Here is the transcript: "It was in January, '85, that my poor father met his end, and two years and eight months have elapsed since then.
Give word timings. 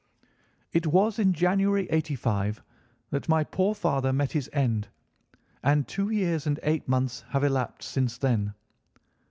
"It 0.71 0.87
was 0.87 1.19
in 1.19 1.31
January, 1.31 1.85
'85, 1.91 2.63
that 3.11 3.29
my 3.29 3.43
poor 3.43 3.75
father 3.75 4.11
met 4.11 4.31
his 4.31 4.49
end, 4.51 4.87
and 5.61 5.87
two 5.87 6.09
years 6.09 6.47
and 6.47 6.59
eight 6.63 6.87
months 6.87 7.23
have 7.29 7.43
elapsed 7.43 7.91
since 7.91 8.17
then. 8.17 8.55